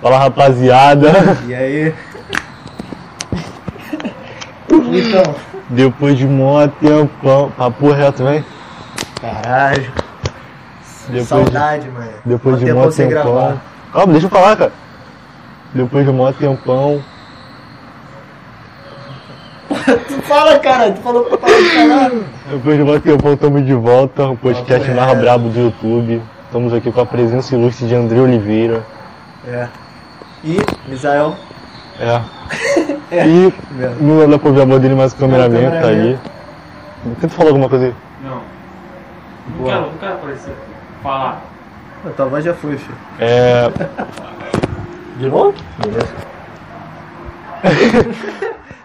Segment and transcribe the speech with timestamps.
[0.00, 1.10] Fala rapaziada.
[1.46, 1.94] E aí?
[4.70, 5.34] Então,
[5.68, 7.50] Depois de mó tempão.
[7.56, 8.44] Papo reto, vem.
[9.20, 9.90] caralho.
[11.08, 12.06] Depois Saudade, mano.
[12.24, 13.56] De, depois de Mó mó tempão gravar.
[13.92, 14.72] Calma, deixa eu falar, cara.
[15.74, 17.02] Depois de mó tempão.
[19.72, 20.92] Tu fala, cara.
[20.92, 22.10] Tu falou pra parar de falar.
[22.50, 24.28] Depois de mó tempão, estamos de volta.
[24.28, 26.22] O podcast mais brabo do YouTube.
[26.44, 28.82] Estamos aqui com a presença ilustre de André Oliveira.
[29.46, 29.68] É.
[30.44, 30.58] E,
[30.88, 31.36] Misael.
[31.98, 32.20] É.
[33.12, 33.26] É.
[33.26, 33.96] E Mesmo.
[34.00, 36.18] não dá pra ver a voz dele, mas o cameraman tá ali.
[37.20, 37.94] Tenta falar alguma coisa aí.
[38.24, 38.40] Não.
[39.50, 39.68] Não Boa.
[39.70, 40.54] quero, não quero aparecer.
[41.02, 41.42] Falar.
[42.06, 42.96] A tua voz já foi, filho.
[43.18, 43.70] É.
[45.18, 45.54] De novo?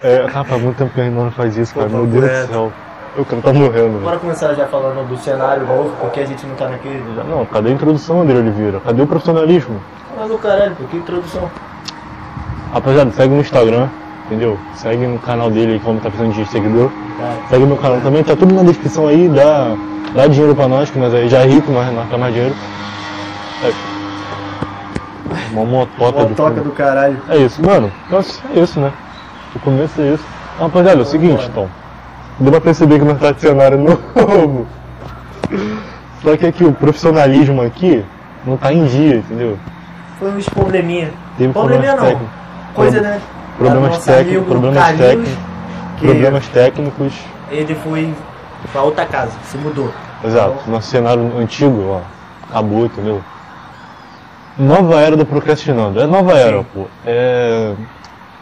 [0.03, 1.87] é rapaz, muito tempo que a gente não faz isso, cara.
[1.87, 2.73] Meu papo Deus do céu.
[3.17, 4.03] O cara tá morrendo.
[4.03, 7.03] Bora começar já falando do cenário novo, porque a gente não tá naquele.
[7.27, 8.79] Não, cadê a introdução, André Oliveira?
[8.79, 9.81] Cadê o profissionalismo?
[10.13, 11.49] Falando do caralho, pô, que introdução.
[12.71, 13.87] Rapaziada, segue no Instagram,
[14.27, 14.59] entendeu?
[14.75, 16.91] Segue no canal dele aí, como tá precisando de seguidor.
[17.17, 17.47] Tá.
[17.49, 19.75] Segue meu canal também, tá tudo na descrição aí, dá,
[20.13, 22.55] dá dinheiro pra nós, que nós aí já é rico, mas nós quer mais dinheiro.
[23.63, 23.73] É.
[25.53, 27.17] Uma motoca do Motoca do caralho.
[27.29, 27.91] É isso, mano.
[28.11, 28.91] Nossa, é isso, né?
[29.55, 30.23] O começo é isso.
[30.59, 31.67] Rapaziada, é o seguinte, Tom.
[32.39, 34.67] Deu pra perceber que nós tá de cenário novo.
[36.21, 38.03] Só que aqui o profissionalismo aqui
[38.45, 39.57] não tá em dia, entendeu?
[40.19, 41.11] Foi uns probleminha.
[41.37, 42.03] Teve Probleminha não.
[42.03, 42.29] técnicos.
[42.73, 43.21] Coisa, né?
[43.57, 45.37] Problemas nosso técnicos, problemas Carlinhos, técnicos.
[45.99, 47.13] Problemas técnicos.
[47.49, 48.13] Ele foi
[48.71, 49.91] pra outra casa, se mudou.
[50.23, 50.69] Exato.
[50.69, 52.01] Nosso cenário antigo, ó,
[52.49, 53.21] acabou, entendeu?
[54.57, 55.99] Nova era do procrastinando.
[55.99, 56.85] É nova era, pô.
[57.05, 57.73] É.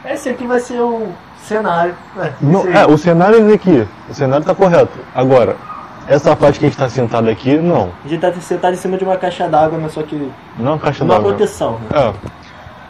[0.05, 1.09] Esse aqui vai ser o
[1.44, 1.95] cenário.
[2.17, 3.88] É, Não, é, o cenário é aqui.
[4.09, 4.97] O cenário tá correto.
[5.14, 5.55] Agora,
[6.08, 7.91] essa parte que a gente tá sentado aqui, não.
[8.03, 10.16] A gente tá sentado em cima de uma caixa d'água, mas só que
[10.58, 11.30] Não é uma caixa uma d'água.
[11.33, 11.80] proteção.
[11.80, 11.88] Né?
[11.94, 12.13] É.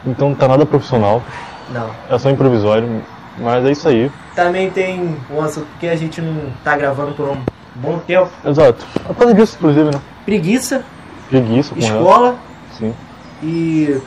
[0.05, 1.21] Então não tá nada profissional.
[1.69, 1.89] Não.
[2.09, 3.01] É só improvisório.
[3.37, 4.09] Mas é isso aí.
[4.33, 7.37] Também tem um assunto que a gente não tá gravando por um
[7.75, 8.29] bom tempo.
[8.45, 8.85] Exato.
[9.03, 10.01] É por causa disso, inclusive, né?
[10.25, 10.83] Preguiça,
[11.29, 11.93] Preguiça, correto.
[11.95, 12.35] escola
[12.77, 12.93] Sim.
[13.43, 13.99] e.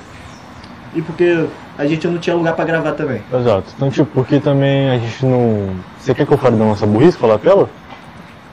[0.94, 1.47] E porque
[1.78, 3.22] a gente não tinha lugar pra gravar também.
[3.33, 3.65] Exato.
[3.77, 5.71] Então, tipo, porque também a gente não.
[5.99, 7.69] Você quer que eu fale da nossa burrice, falar pela?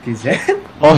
[0.04, 0.40] Quiser?
[0.80, 0.88] Ó.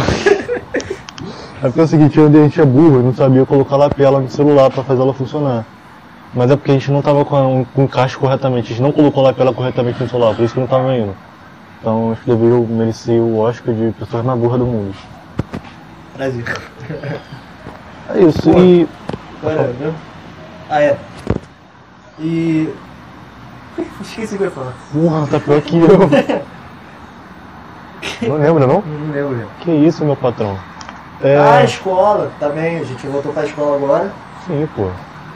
[1.61, 4.21] É porque é o seguinte, onde a gente é burro e não sabia colocar lapela
[4.21, 5.65] no celular pra fazer ela funcionar.
[6.33, 8.83] Mas é porque a gente não tava com, a- com o encaixe corretamente, a gente
[8.83, 11.17] não colocou a lapela corretamente no celular, por isso que não tava indo.
[11.81, 14.95] Então acho que deveria merecer o Oscar de pessoas mais burras do mundo.
[16.15, 16.45] Prazer.
[18.15, 18.61] É isso, Pô.
[18.61, 18.89] e.
[19.43, 19.73] Agora?
[20.71, 20.97] Ah, é.
[22.21, 22.73] E.
[24.01, 24.73] Esqueci o que eu ia falar.
[24.93, 25.89] Porra, tá pior que eu.
[28.23, 28.83] Não lembra não?
[28.83, 29.47] Não lembro.
[29.61, 30.59] Que isso, meu patrão?
[31.23, 31.37] É.
[31.37, 32.79] Ah, escola também.
[32.79, 34.13] A gente voltou pra escola agora.
[34.47, 34.89] Sim, pô.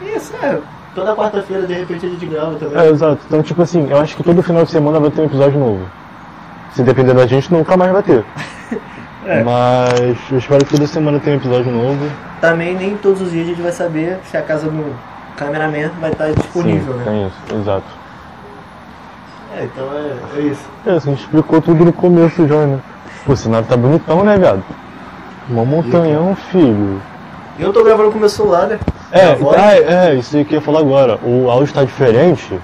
[0.04, 0.58] Isso, é.
[0.94, 2.78] Toda quarta-feira, de repente, a gente grava também.
[2.78, 3.20] É, exato.
[3.26, 5.86] Então, tipo assim, eu acho que todo final de semana vai ter um episódio novo.
[6.74, 8.24] Se depender da gente, nunca mais vai ter.
[9.24, 9.40] É.
[9.44, 12.10] Mas eu espero que toda semana tenha um episódio novo.
[12.40, 14.96] Também nem todos os dias a gente vai saber se a casa do
[15.36, 17.04] cameraman vai estar disponível, Sim, né?
[17.04, 18.02] tem isso, exato.
[19.56, 20.68] É, então é, é isso.
[20.86, 22.80] É, a gente explicou tudo no começo já, né?
[23.26, 24.62] Pô, o cenário tá bonitão, né, viado?
[25.48, 27.00] Uma montanhão, filho.
[27.58, 28.78] Eu tô gravando com o meu celular, né?
[29.10, 31.18] É, ah, é, isso aí que eu ia falar agora.
[31.22, 32.58] O áudio tá diferente,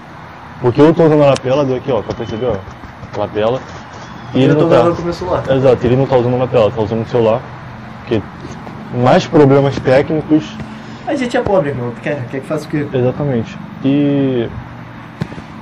[0.62, 3.18] porque eu tô usando a lapela do aqui, ó, pra perceber, ó.
[3.18, 3.60] Lapela.
[4.34, 4.96] E ele eu tô não gravando tá.
[4.96, 5.44] com o meu celular.
[5.50, 7.40] Exato, ele não tá usando a lapela, tá usando o celular.
[8.00, 8.22] Porque
[8.94, 10.44] mais problemas técnicos.
[11.08, 11.92] A gente é pobre, irmão.
[12.02, 12.86] Quer, quer que faça o quê?
[12.92, 13.58] Exatamente.
[13.84, 14.48] E.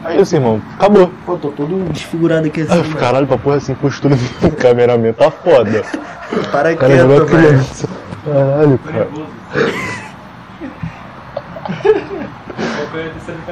[0.05, 0.61] É isso, irmão.
[0.77, 1.11] Acabou.
[1.25, 2.97] Pô, tô todo desfigurado aqui assim, Ah, mano.
[2.97, 5.83] Caralho, pra porra assim, postura do cameraman tá foda.
[6.51, 7.89] Para cara quieto, criança.
[8.25, 9.09] Caralho, cara.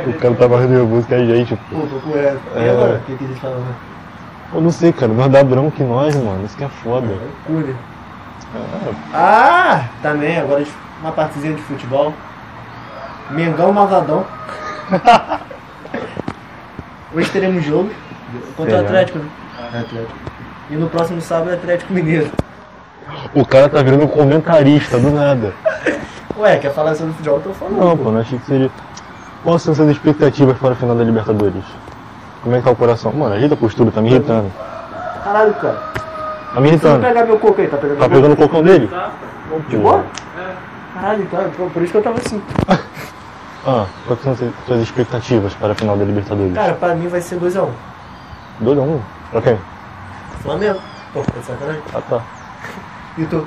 [0.05, 1.77] a O cara tá mais nervoso que a gente, pô.
[1.81, 2.39] Pô, tô com essa.
[2.57, 2.71] E É.
[2.71, 2.97] agora?
[2.97, 3.75] O que, que a gente fala, né?
[4.53, 5.13] Eu não sei, cara.
[5.13, 6.45] Nós dá bronca em nós, mano.
[6.45, 7.07] Isso que é foda.
[7.49, 7.75] Loucura.
[9.13, 10.65] Ah, Ah, também, agora
[11.01, 12.13] uma partezinha de futebol.
[13.31, 14.25] Mengão Malvadão.
[17.15, 17.91] Hoje teremos jogo
[18.57, 18.81] contra o?
[18.81, 19.29] Atlético, né?
[19.59, 20.13] Atlético.
[20.71, 22.31] E no próximo sábado é Atlético Mineiro.
[23.35, 25.55] O cara tá virando comentarista do nada.
[26.37, 27.39] Ué, quer falar sobre futebol?
[27.39, 27.79] Eu tô falando.
[27.79, 28.71] Não, pô, não achei que seria.
[29.43, 31.65] Quais são suas expectativas para a final da Libertadores?
[32.43, 33.13] Como é que tá o coração?
[33.13, 34.51] Mano, ajeita a postura, tá me irritando.
[35.23, 35.79] Caralho, cara.
[36.55, 37.07] Tá me irritando.
[37.07, 38.89] pegar meu coco aí, tá pegando Tá pegando o cocão dele?
[38.89, 39.11] Tá?
[39.69, 40.05] De boa?
[40.95, 42.41] Caralho, cara, pô, por isso que eu tava assim.
[43.67, 46.53] Ah, quais são suas- suas expectativas para a final da Libertadores?
[46.53, 47.71] Cara, pra mim vai ser 2x1.
[48.61, 49.01] 2 a 1
[49.31, 49.59] Pra quem?
[50.43, 50.79] Flamengo.
[51.15, 51.81] Pô, tá sacanagem.
[51.95, 52.21] Ah, tá.
[53.17, 53.47] E tu?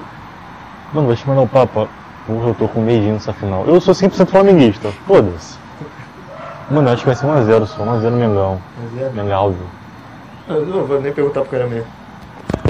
[0.91, 1.87] Mano, vai te mandar o papo.
[2.25, 3.63] Porra, eu tô com medinho nessa final.
[3.67, 5.59] Eu sou 100% flamenguista, foda-se.
[6.71, 8.59] Mano, acho que vai ser 1x0 só, 1x0 Mengão.
[8.81, 9.67] Mas é, Mengalvio.
[10.49, 11.85] Eu não vou nem perguntar pro cara mesmo.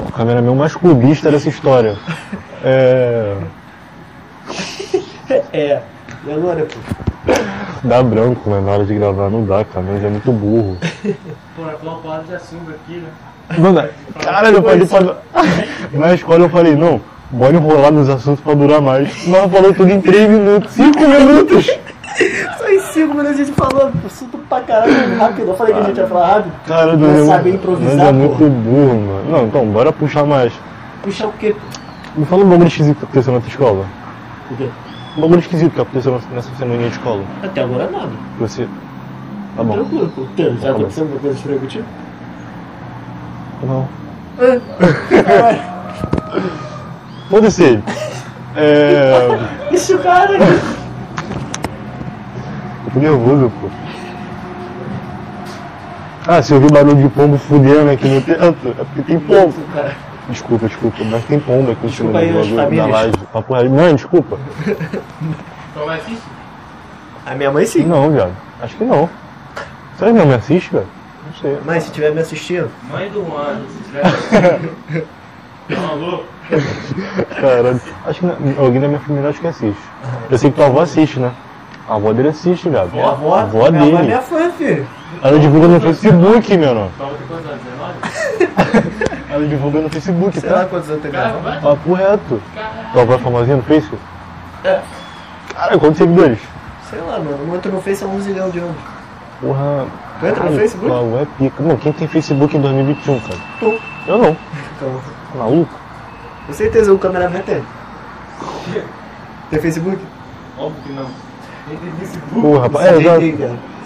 [0.06, 1.96] O cameraman mais clubista dessa história.
[2.62, 3.36] É.
[5.52, 5.82] É.
[6.26, 6.78] E agora, pô?
[7.84, 8.60] Dá branco, né?
[8.60, 10.76] Na hora de gravar não dá, cara, mas é muito burro.
[11.54, 13.08] Pô, falar uma palavra de assunto aqui, né?
[13.58, 13.88] Não dá.
[14.18, 15.16] Caralho, eu falei pra...
[15.98, 17.00] Na escola eu falei, não,
[17.30, 19.26] bora enrolar nos assuntos pra durar mais.
[19.26, 21.66] Nós falou tudo em 3 minutos, 5 minutos.
[22.58, 25.48] Só em 5 minutos a gente falou assunto pra caralho rápido.
[25.48, 26.52] Eu falei que a gente ia falar rápido.
[26.66, 29.30] Cara, Não é, improvisar, mas é muito burro, mano.
[29.30, 30.52] Não, então, bora puxar mais.
[31.02, 31.54] Puxar o quê?
[32.16, 33.84] Me fala um bagulho esquisito que aconteceu na tua escola.
[34.50, 34.68] O quê?
[35.16, 37.24] Um bagulho esquisito que aconteceu nessa semana de escola.
[37.42, 38.12] Até agora nada.
[38.38, 38.68] Você.
[39.56, 39.74] Tá bom.
[39.74, 40.22] Tranquilo, pô.
[40.36, 41.84] Tem, Já aconteceu alguma coisa estranha contigo?
[43.62, 43.88] Não.
[45.24, 45.60] Caralho.
[47.28, 47.82] Foda-se ele.
[48.56, 49.38] É.
[49.74, 50.36] Isso, cara.
[52.86, 53.68] Eu tô nervoso, pô.
[56.26, 59.54] Ah, se eu ouvir barulho de pombo fudendo aqui no teto, é porque tem pombo.
[59.74, 59.96] Cara,
[60.28, 63.12] Desculpa, desculpa, mas tem pombo aqui em cima do bagulho da laje.
[63.32, 63.70] Papo reto.
[63.70, 64.38] Não, desculpa.
[65.70, 66.18] Então vai assistir?
[67.26, 67.84] A minha mãe sim.
[67.84, 68.32] Não, viado.
[68.62, 69.08] Acho que não.
[69.96, 70.86] Será que minha mãe assiste, velho?
[71.26, 71.58] Não sei.
[71.64, 75.02] Mãe, se estiver me assistindo, Mãe do Juan, se tiver.
[75.68, 76.24] Tá maluco?
[77.40, 77.80] Caralho.
[78.06, 79.80] Acho que na- alguém da minha família acho que assiste.
[80.30, 81.30] Eu sei que tua avó assiste, né?
[81.88, 82.90] A avó dele assiste, viado.
[82.92, 83.98] minha avó, A avó é dele.
[84.02, 84.86] minha fã, filho.
[85.22, 86.90] Ela divulga no Facebook, meu nome.
[86.98, 87.60] Tava de quantos anos?
[87.64, 89.17] 19?
[89.38, 90.64] Ela divulga no Facebook, Sei lá tá?
[90.66, 91.48] quantos anos tem minha Cara, avó.
[91.48, 91.60] vai.
[91.60, 92.42] Papo reto.
[92.54, 92.92] Caralho.
[92.92, 94.02] Tua avó é famosinha no Facebook?
[94.64, 94.80] É.
[95.54, 96.38] Cara, quantos seguidores?
[96.90, 97.38] Sei lá, mano.
[97.46, 98.76] Não entro no Face há um zilhão de anos.
[99.40, 99.86] Porra.
[100.20, 100.88] Tu entra no Facebook?
[100.88, 101.62] Tua avó é pica.
[101.62, 103.38] Não, quem tem Facebook em 2021, cara?
[103.60, 103.78] Tu.
[104.06, 104.36] Eu não.
[104.78, 105.00] Então,
[105.32, 105.74] Tá maluco?
[106.46, 107.60] com certeza o cameraman tem.
[109.50, 109.98] Tem Facebook?
[110.56, 111.06] Óbvio que não.
[111.68, 112.40] Nem tem Facebook.
[112.40, 112.86] Porra, rapaz.
[112.86, 113.20] É, exato.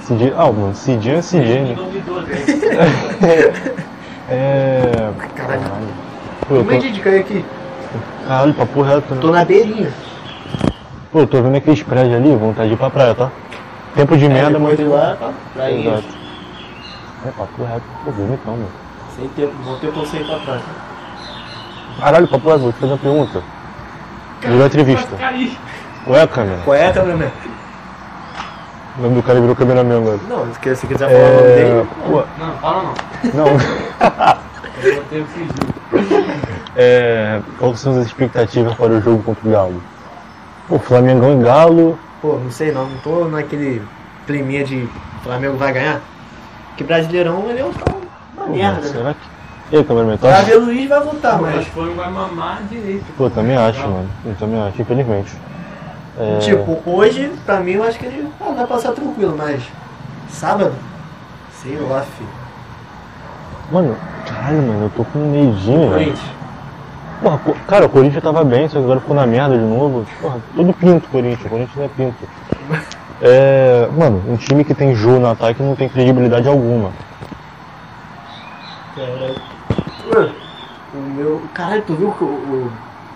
[0.03, 0.35] Cidinho.
[0.37, 1.77] Ah, mano, Cidinho é Cidinho, Em né?
[4.33, 4.39] 2012?
[4.39, 5.13] É.
[5.37, 5.63] Caralho.
[6.49, 6.89] Pô, eu é tô...
[6.89, 7.45] de cair aqui?
[8.27, 9.21] Caralho, papo reto, né?
[9.21, 9.93] Tô na beirinha.
[11.13, 13.31] Pô, eu tô vendo aqueles prédios ali, vontade de ir pra praia, tá?
[13.95, 14.89] Tempo de merda, depois mas.
[14.89, 15.91] lá, pá, prainha.
[15.91, 16.23] Exato.
[17.27, 17.83] É, papo reto.
[18.05, 18.69] Pô, bonitão, mano.
[19.17, 20.63] Sem tempo, vou ter conceito pra praia.
[22.01, 23.43] Caralho, papo reto, vou te fazer uma pergunta.
[24.41, 25.17] Virou entrevista.
[26.09, 26.63] Ué, câmera?
[26.65, 27.31] Qual é, cameraman?
[28.99, 30.19] O nome do cara virou cameraman agora.
[30.29, 31.55] Não, se você quiser falar o nome É.
[31.57, 31.89] dele.
[32.07, 32.95] Pô, Não, fala não.
[33.35, 33.47] não.
[34.83, 36.43] Eu que fingir.
[36.77, 37.41] É.
[37.59, 39.83] Quais são as expectativas para o jogo contra o Galo?
[40.69, 41.99] Pô, Flamengão e Galo.
[42.21, 43.83] Pô, não sei não, não tô naquele
[44.27, 44.89] climinha de
[45.23, 46.01] Flamengo vai ganhar.
[46.77, 48.01] Que Brasileirão ele é um tal
[48.37, 48.89] uma merda, né?
[48.89, 49.21] será que.
[49.71, 50.17] E aí, cameraman?
[50.19, 50.31] Tá?
[50.31, 53.05] Davi Luiz vai voltar, Mas mas foi vai mamar direito.
[53.17, 54.09] Pô, também acho, mano.
[54.25, 55.33] Eu também acho, infelizmente.
[56.19, 56.39] É...
[56.39, 59.63] tipo, hoje, pra mim, eu acho que ele ah, vai passar tranquilo, mas
[60.29, 60.75] sábado?
[61.63, 62.29] Sei lá, filho.
[63.71, 65.91] Mano, caralho, mano, eu tô com medinho, velho.
[65.91, 66.43] Corinthians.
[67.23, 70.05] Porra, cara, o Corinthians tava bem, só que agora ficou na merda de novo.
[70.21, 72.29] Porra, todo pinto Corinthians, o Corinthians é pinto.
[73.25, 73.89] É.
[73.97, 76.91] Mano, um time que tem Jô no ataque não tem credibilidade alguma.
[78.97, 79.37] Caralho.
[80.13, 80.35] Mano,
[80.93, 81.43] O meu.
[81.55, 82.73] Caralho, tu viu o, o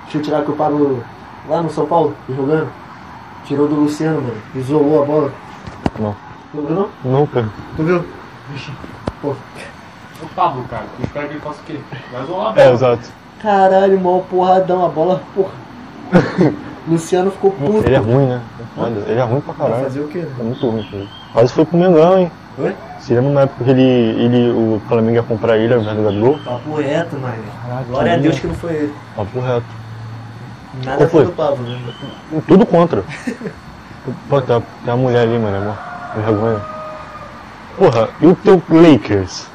[0.09, 1.03] chute lá que o Pablo
[1.49, 2.69] lá no São Paulo, jogando?
[3.47, 4.37] Tirou do Luciano, mano.
[4.55, 5.33] Isolou a bola.
[5.99, 6.15] Não.
[6.53, 6.89] Tu viu não?
[7.05, 7.49] Não, cara.
[7.77, 8.05] Tu viu?
[9.23, 9.35] Pô.
[10.23, 10.85] O Pablo, cara.
[10.99, 11.79] Eu espero que ele faça o quê?
[12.13, 12.75] Vai isolar a É, bola.
[12.75, 13.09] exato.
[13.43, 15.51] Caralho, mó porradão, a bola, porra.
[16.89, 17.87] Luciano ficou puto.
[17.87, 18.41] Ele é ruim, né?
[18.75, 19.85] Foda, Ele é ruim pra Vai caralho.
[19.85, 20.25] fazer o quê?
[20.39, 21.05] É muito ruim, cara.
[21.33, 22.31] Quase foi pro Mengão, hein?
[22.59, 22.75] Oi?
[23.01, 26.03] Se lembra na época que ele, ele, o Flamengo ia comprar ele ao invés do
[26.05, 26.39] Gabigol?
[26.45, 27.35] Papo reto, mano.
[27.89, 28.95] Glória a Deus que não foi ele.
[29.15, 29.67] Papo reto.
[30.85, 31.25] Nada Qual foi?
[31.25, 31.79] do Pablo, né?
[32.47, 33.03] Tudo contra.
[34.29, 35.77] Pô, tem uma, tem uma mulher ali, mano.
[36.15, 36.61] Me vergonha.
[37.77, 39.49] Porra, e o teu Lakers?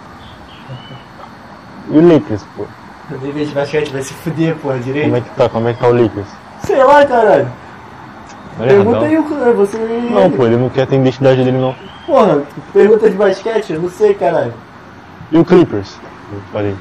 [1.90, 2.66] E o Lakers, pô?
[3.12, 5.16] O nível de basquete vai se fuder, porra, Como direito.
[5.16, 5.50] é que tá?
[5.50, 6.28] Como é que tá o Lakers?
[6.66, 7.48] Sei lá, caralho.
[8.60, 9.78] Olha Pergunta aí o cara, você.
[9.78, 11.74] Não, pô, ele não quer ter identidade dele, não.
[12.06, 13.74] Porra, pergunta de basquete?
[13.74, 14.54] Eu não sei, caralho.
[15.32, 15.98] E o Clippers?
[16.32, 16.76] Eu falei.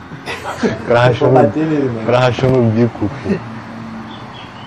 [0.82, 2.06] O cara rachando, bater nele, o mano.
[2.06, 3.30] cara rachando o bico, pô.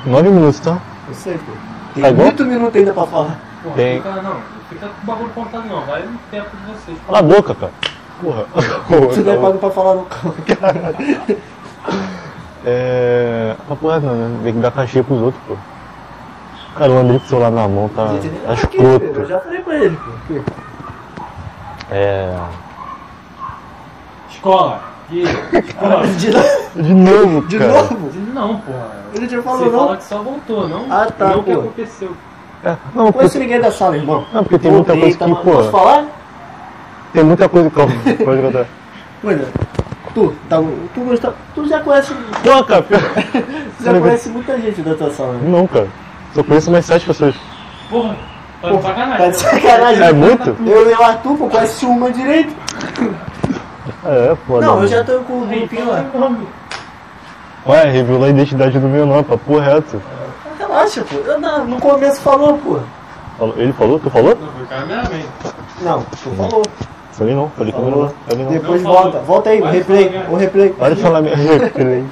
[0.05, 0.77] Nove minutos, tá?
[1.07, 1.51] Não sei, pô.
[1.93, 2.25] Tem Tá igual?
[2.27, 3.39] muito minuto ainda pra falar.
[3.61, 3.97] Porra, Tem.
[4.01, 4.35] fica, não.
[4.69, 5.85] Fica com o bagulho cortado não.
[5.85, 6.97] Vai no tempo de vocês.
[7.05, 7.71] Cala a boca, cara.
[8.21, 8.45] Porra.
[9.07, 10.33] Você não é pago pra falar no carro.
[12.65, 13.55] É.
[13.67, 14.39] Papo reto, não, né?
[14.43, 15.57] Tem que dar cachê pros outros, pô.
[16.77, 18.87] Cara, o André com o celular na mão tá, Gente, tá tá aqui, filho.
[18.87, 19.27] Eu escroto.
[19.29, 20.41] já falei pra ele, pô.
[21.91, 22.39] É.
[24.31, 24.81] Escola.
[25.13, 25.73] Que?
[25.73, 26.71] Porra, De, novo?
[26.75, 27.71] De novo, de cara.
[27.73, 28.09] novo?
[28.33, 28.91] não, porra.
[29.13, 29.97] Ele já Você falou fala não?
[29.97, 30.85] que só voltou, não?
[30.89, 31.59] Ah, tá, Não o que pô.
[31.59, 32.11] aconteceu.
[32.63, 34.25] É, não, Não porque, conheço ninguém da sala, irmão.
[34.33, 36.05] não, porque tem muita coisa tá, que, mas Posso pô, falar?
[37.13, 37.87] tem muita coisa que eu
[38.25, 38.65] pode contar.
[39.21, 39.47] Coisa.
[40.15, 40.57] Tu, tá,
[40.93, 42.13] tu, gosta, tu já conhece.
[42.43, 43.01] Pô, cara, pior-
[43.77, 45.39] Tu já conhece muita gente da tua sala, né?
[45.43, 45.87] não, cara.
[46.33, 47.35] Só conheço mais sete pessoas.
[47.89, 48.15] Porra,
[48.61, 49.17] tá Pô, de sacanagem.
[49.17, 50.03] Tá de sacanagem.
[50.07, 50.57] É muito?
[50.65, 52.53] Eu e o Arthur, pô, conhece uma direito.
[54.05, 54.65] É, foda.
[54.65, 56.05] Não, eu já tô com o grupinho lá.
[57.65, 60.01] Ué, revelou a identidade do meu nome, papo reto.
[60.59, 61.15] Relaxa, pô.
[61.17, 62.79] Eu, não, no começo falou, pô.
[63.37, 63.99] Falou- Ele falou?
[63.99, 64.35] Tu falou?
[64.35, 65.23] Não, foi cameraman.
[65.81, 66.61] Não, tu falou.
[67.13, 68.13] Falei não, falei comigo não.
[68.27, 68.51] Falei não.
[68.51, 69.11] Depois Não falou.
[69.11, 69.25] volta.
[69.25, 70.09] Volta aí, o replay.
[70.09, 70.69] falar, O replay.
[70.73, 71.35] Para de falar minha.
[71.73, 72.05] Peraí.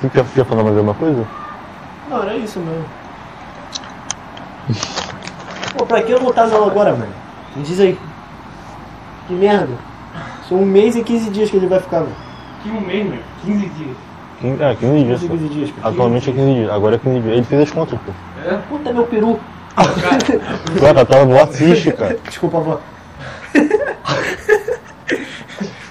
[0.00, 1.24] Tu quer, quer falar mais alguma coisa?
[2.10, 2.84] Não, era isso mesmo.
[5.76, 7.12] Pô, pra que eu voltar às aulas agora, mano?
[7.54, 7.98] Me diz aí.
[9.28, 9.72] Que merda.
[10.48, 12.14] São um mês e 15 dias que ele vai ficar, mano.
[12.62, 13.18] Que um mês, meu.
[13.44, 13.96] 15 dias.
[14.40, 15.20] 15, ah, 15 dias.
[15.20, 15.32] 15, Só.
[15.32, 15.70] 15 dias.
[15.70, 15.88] cara.
[15.88, 17.34] Atualmente é 15 dias, agora é 15 dias.
[17.34, 18.12] Ele fez as contas, pô.
[18.48, 18.56] É?
[18.68, 19.40] Puta, meu peru.
[19.76, 20.40] Cara,
[20.80, 22.18] cara, tava no assiste, cara.
[22.24, 22.80] Desculpa, avó.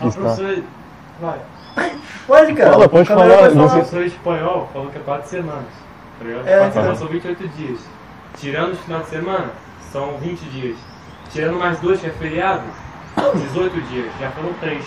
[0.01, 0.63] a professora...
[1.21, 1.39] Vai.
[2.25, 2.71] Pode, cara.
[2.71, 5.65] Fala, pode falar, vai A professora de espanhol falou que é 4 semanas.
[6.17, 6.47] Tá ligado?
[6.47, 6.71] É, 4 tá.
[6.71, 7.79] semanas são 28 dias.
[8.39, 9.51] Tirando os finais de semana,
[9.91, 10.77] são 20 dias.
[11.31, 12.63] Tirando mais dois, que é feriado,
[13.15, 14.05] 18 dias.
[14.19, 14.77] Já foram 3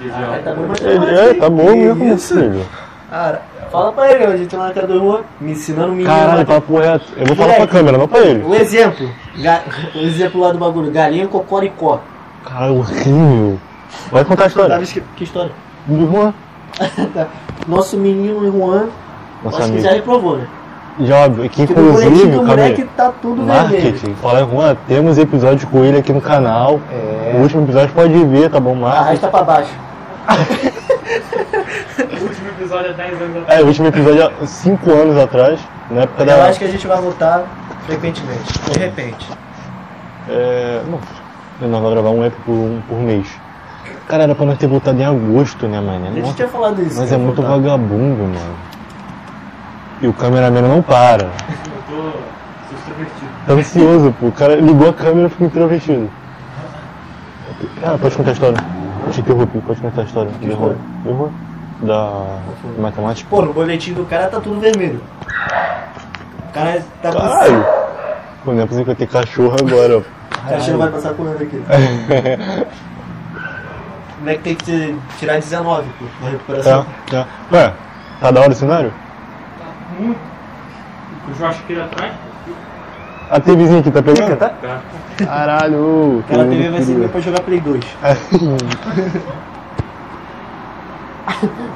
[0.00, 0.38] dias de Ah, aula.
[0.38, 2.34] tá bom, mas Ele, é, tá bom Que mesmo, isso?
[2.34, 2.66] filho.
[3.10, 6.08] Cara, fala pra ele, a gente lá na casa do Juan, me ensinando o menino.
[6.10, 6.44] Caralho, lá.
[6.44, 7.04] papo reto.
[7.16, 7.66] Eu vou falar Moleque.
[7.68, 8.42] pra câmera, não pra ele.
[8.44, 9.08] O exemplo.
[9.38, 9.60] Ga...
[9.94, 10.90] O exemplo lá do bagulho.
[10.90, 12.00] Galinha, cocoricó.
[12.44, 13.58] Caralho, horrível.
[14.10, 14.78] Vai contar a história.
[14.80, 15.52] Que, que história?
[15.86, 16.34] Do Juan.
[17.14, 17.26] Tá.
[17.66, 18.88] Nosso menino Juan,
[19.42, 19.88] Nossa acho que amiga.
[19.88, 20.46] já reprovou, né?
[21.00, 22.36] Já óbvio, que inclusive, aí.
[22.44, 23.62] moleque tá tudo vermelho.
[23.84, 24.14] Marketing.
[24.14, 26.80] Fala, Juan, temos episódio com ele aqui no canal.
[26.90, 27.15] É.
[27.34, 28.74] O último episódio pode ver, tá bom?
[28.74, 29.04] Marketing.
[29.04, 29.70] Arrasta pra baixo.
[32.20, 33.58] O último episódio é 10 anos atrás.
[33.60, 36.44] É, o último episódio há 5 anos atrás, na época Eu da.
[36.46, 37.44] acho que a gente vai voltar
[37.86, 38.52] frequentemente.
[38.70, 39.28] De repente.
[40.28, 40.82] É.
[40.86, 40.98] Não,
[41.68, 43.26] nós vamos gravar um EP por, um por mês.
[44.08, 46.06] Cara, era pra nós ter voltado em agosto, né, A mano?
[46.06, 46.96] gente Nossa, tinha falado isso.
[46.98, 47.56] mas que é muito voltar.
[47.56, 48.56] vagabundo, mano.
[50.00, 51.24] E o cameraman não para.
[51.24, 51.30] Eu
[51.88, 53.30] tô sou extrovertido.
[53.46, 54.26] Tá ansioso, pô.
[54.26, 56.10] O cara ligou a câmera e ficou introvertido.
[57.82, 58.56] Ah, pode contar a história.
[59.12, 60.30] Te interrompi, pode contar a história.
[60.40, 60.72] Que Errou.
[60.72, 60.78] história?
[61.06, 61.32] Errou.
[61.82, 62.38] Da
[62.78, 63.28] matemática.
[63.28, 65.00] Pô, no boletim do cara tá tudo vermelho.
[66.48, 67.18] O cara tá com...
[67.18, 67.66] Caralho!
[68.44, 70.00] Pô, não é possível que eu ter cachorro agora, ó.
[70.00, 71.62] O cachorro vai passar correndo aqui.
[74.16, 76.86] O moleque tem que ter- tirar 19, pô, na recuperação.
[77.12, 77.26] É, é.
[77.52, 77.72] Ué,
[78.18, 78.92] tá da hora o cenário?
[80.00, 80.18] Muito.
[81.26, 82.12] Com o churrasqueiro atrás.
[83.30, 84.36] A TVzinha aqui tá pegando?
[84.36, 84.50] Tá?
[84.50, 84.80] Tá.
[85.24, 86.22] Caralho!
[86.28, 87.84] Cara, a TV vai servir pra jogar Play 2.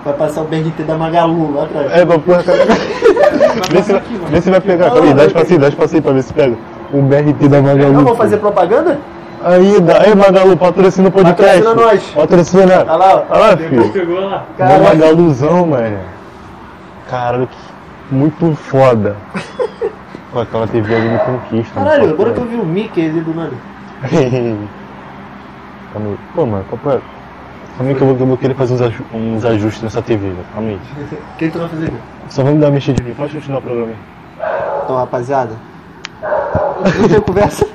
[0.05, 1.93] Vai passar o BRT da Magalu lá atrás.
[1.93, 2.59] É, pra porra, cara.
[3.71, 4.91] Vê se, vai, vê se vai pegar.
[4.91, 6.57] Calma aí, dá espacinho, dá espacinho pra ver se pega.
[6.93, 7.93] O BRT da Magalu.
[7.93, 8.99] Não, vamos fazer propaganda?
[9.45, 10.03] Aí, dá.
[10.03, 11.63] Aí, Magalu, patrocina o podcast.
[11.63, 12.03] Patrocina nós.
[12.15, 12.75] Patrocina.
[12.81, 13.25] Olha lá, ó.
[13.35, 13.93] Olha lá, Depois filho.
[13.93, 14.27] pegou lá.
[14.27, 14.85] Uma Caralho.
[14.85, 15.99] Magaluzão, mano.
[17.09, 19.17] Caralho, que muito foda.
[20.33, 21.75] Pô, aquela TV ali me conquista.
[21.75, 23.53] Caralho, agora que eu vi o Mickey ali do nada.
[25.93, 26.19] Calma aí.
[26.35, 27.01] Pô, mano, papai.
[27.77, 30.29] Calma aí que eu vou, eu vou querer fazer uns, aju- uns ajustes nessa TV,
[30.31, 30.45] velho.
[30.55, 30.79] Calma aí.
[31.35, 31.93] O que tu vai fazer?
[32.29, 33.15] Só vamos dar uma mexidinha.
[33.15, 33.97] Pode continuar o programa aí.
[34.85, 35.57] Então, rapaziada.
[37.01, 37.67] Não tem conversa.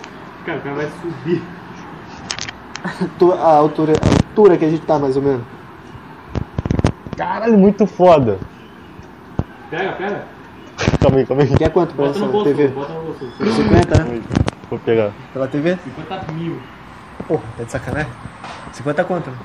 [0.45, 1.43] Cara, o cara vai subir.
[3.41, 5.41] A altura, a altura que a gente tá, mais ou menos.
[7.17, 8.37] Caralho, muito foda.
[9.71, 10.23] Pega, pega.
[11.05, 11.55] Calma aí, calma aí.
[11.55, 12.67] Quer quanto pra Bota no essa bolso, TV?
[12.69, 13.31] bota no bolso.
[13.37, 14.21] 50, Calma né?
[14.71, 15.11] Vou pegar.
[15.33, 15.77] Pela TV?
[15.83, 16.57] 50 mil.
[17.27, 18.11] Porra, tá de sacanagem?
[18.73, 19.29] 50 quanto?
[19.29, 19.35] né?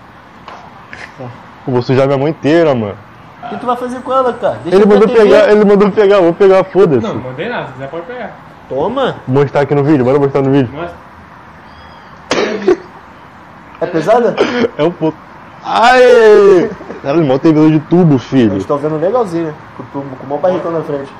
[1.20, 2.96] Eu vou sujar minha mão inteira, mano.
[3.44, 4.58] O que tu vai fazer com ela, cara?
[4.64, 5.20] Deixa Ele mandou TV.
[5.20, 7.06] pegar, ele mandou pegar, vou pegar, foda-se.
[7.06, 7.66] Não, não mandei nada.
[7.66, 8.36] Se quiser, pode pegar.
[8.66, 9.16] Toma!
[9.28, 10.70] Mostrar aqui no vídeo, bora mostrar no vídeo.
[10.72, 10.96] Mostra.
[13.82, 14.34] É pesada?
[14.78, 15.18] É um pouco.
[15.62, 16.70] Ai!
[17.02, 18.56] Caralho, mó TV de tubo, Eu filho.
[18.56, 19.54] estou vendo legalzinho, né?
[19.76, 21.12] Com, tubo, com o maior barricão na frente.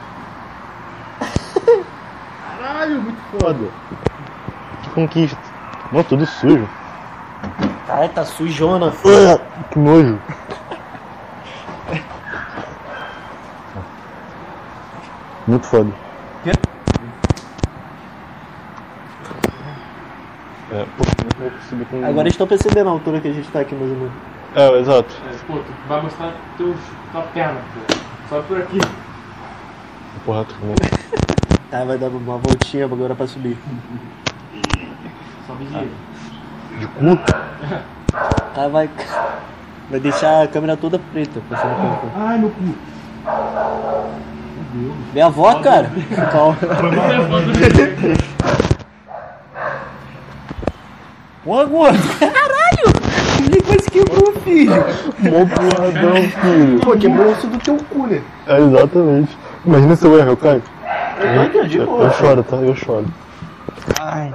[2.62, 3.68] Caralho, muito foda.
[4.82, 5.38] Que conquista.
[5.92, 6.68] Mano, tudo sujo.
[7.86, 8.92] Cara, tá sujona.
[9.70, 10.18] Que nojo.
[15.46, 15.90] Muito foda.
[16.44, 16.52] Quê?
[20.72, 22.04] É, pô, é que com...
[22.04, 24.12] Agora eles estão percebendo a altura que a gente tá aqui, mais ou menos.
[24.54, 25.12] É, exato.
[25.26, 26.76] É, pô, tu vai mostrar teus,
[27.10, 27.94] tua perna, pô.
[28.28, 28.78] Só por aqui.
[30.24, 30.99] Porra, tu
[31.70, 33.56] Tá, vai dar uma voltinha agora pra subir.
[35.46, 35.86] Só vigia.
[36.80, 37.16] De cu?
[38.54, 38.90] Tá, vai.
[39.88, 41.40] Vai deixar a câmera toda preta.
[41.48, 41.98] pra você não ver.
[42.16, 42.74] Ai, meu cu.
[45.12, 45.90] Minha avó, cara.
[46.32, 46.56] Calma.
[51.44, 51.98] Porra, gordo.
[52.18, 53.46] Caralho!
[53.46, 54.72] Ele quase quebrou, filho.
[55.20, 56.80] Mó porradão, filho.
[56.80, 58.20] Pô, quebrou o osso do teu cu, né?
[58.48, 59.38] É, exatamente.
[59.64, 60.62] Imagina se eu erro, eu caio.
[61.20, 62.56] Eu, de Eu, choro, tá?
[62.56, 63.06] Eu choro.
[64.00, 64.32] Ai.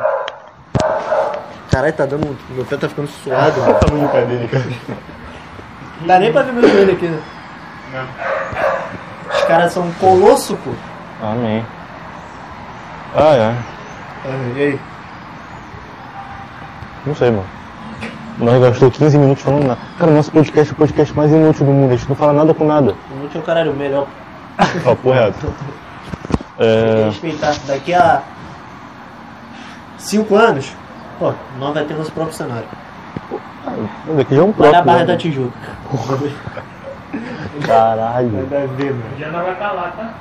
[1.72, 2.38] Caralho, tá dando.
[2.52, 3.56] Meu pé tá ficando suado.
[3.80, 4.66] Tá muito cadeira, cara.
[6.00, 7.20] Não dá nem pra ver meu joelho aqui, né?
[9.34, 10.72] Os caras são um colosso, pô.
[11.22, 11.66] Amém.
[13.16, 13.56] Ah, é.
[14.26, 14.80] Ah, e aí?
[17.06, 17.46] Não sei, mano.
[18.38, 19.80] Nós gastou 15 minutos falando nada.
[19.98, 21.94] Cara, nosso podcast é o podcast mais inútil do mundo.
[21.94, 22.94] A gente não fala nada com nada.
[23.18, 24.08] Não tinha o caralho melhor.
[24.84, 25.40] Papo reto.
[25.40, 25.85] Tem
[26.60, 27.06] É.
[27.06, 27.56] respeitar.
[27.68, 28.22] Daqui a.
[29.98, 30.72] 5 anos,
[31.18, 32.68] pô, nós vai ter nosso próprio cenário.
[34.16, 34.74] Daqui já é um Lá próprio.
[34.78, 35.06] na Barra né?
[35.06, 35.58] da Tijuca.
[37.66, 38.30] Caralho.
[38.50, 39.04] dar ver, mano.
[39.18, 40.14] Já não vai estar lá, tá?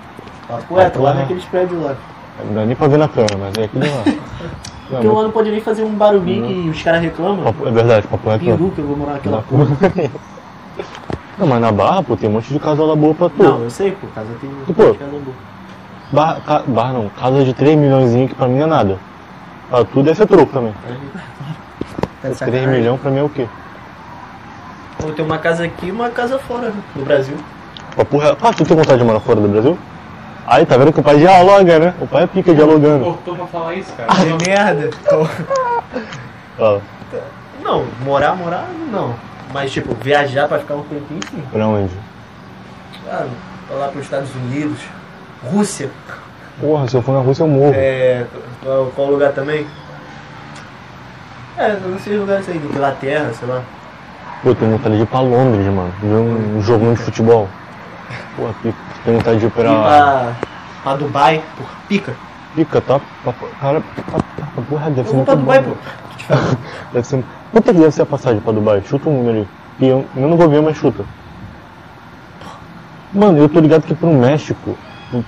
[0.48, 1.96] Papo reto, lá naqueles prédios lá.
[2.44, 4.04] Não dá nem pra ver na câmera, mas é aquilo lá.
[4.90, 7.42] Não, Porque lá não pode nem fazer um barulhinho que os caras reclamam.
[7.44, 8.44] papo- é verdade, papo reto.
[8.44, 9.64] Peru que eu vou morar naquela porra.
[11.38, 13.42] Não, mas na Barra, pô, tem um monte de casal boa pra tu.
[13.42, 14.94] Não, eu sei, pô, casa tem E, pô?
[14.94, 15.34] casa boa.
[16.14, 18.98] Barra, ca- barra não, casa de 3 milhões que pra mim não é nada.
[19.68, 20.72] Pra tu deve ser troco também.
[20.72, 22.68] De 3 sacanagem.
[22.68, 23.46] milhões pra mim é o quê?
[24.98, 27.36] Pô, tem uma casa aqui e uma casa fora no Brasil.
[27.96, 28.46] Papo reto.
[28.46, 29.76] Ah, tu tem vontade de morar fora do Brasil?
[30.46, 31.94] Aí, tá vendo que o pai dialoga, né?
[32.00, 33.04] O pai pica dialogando.
[33.04, 34.08] Cortou pra falar isso, cara.
[34.14, 34.90] Que merda!
[36.56, 36.80] Fala,
[37.62, 39.14] Não, morar, morar, não.
[39.52, 41.42] Mas, tipo, viajar pra ficar um tempinho, sim.
[41.50, 41.92] pra onde?
[43.10, 43.26] Ah,
[43.68, 44.78] pra lá pros Estados Unidos,
[45.50, 45.90] Rússia.
[46.60, 47.72] Porra, se eu for na Rússia eu morro.
[47.74, 48.24] É,
[48.62, 49.66] qual, qual lugar também?
[51.56, 53.62] É, não sei lugares aí, Inglaterra, sei lá.
[54.42, 55.92] Pô, tenho vontade de ir pra Londres, mano.
[56.02, 57.48] Ver um jogo de futebol.
[58.36, 58.76] Porra, pica.
[59.04, 59.62] Tenho vontade de ir pra.
[59.64, 60.32] pra,
[60.82, 62.14] pra Dubai, por pica.
[62.54, 63.00] Pica, tá?
[63.60, 65.70] Cara, tá- tá- porra, deve Eu ser muito pra Dubai, bom.
[65.70, 66.34] pô.
[66.92, 67.24] Deve ser.
[67.52, 68.82] Quanto é que deve ser a passagem pra Dubai?
[68.86, 69.48] Chuta um número aí.
[69.80, 71.04] E eu, eu não vou ver, mas chuta.
[73.12, 74.76] Mano, eu tô ligado que pro México,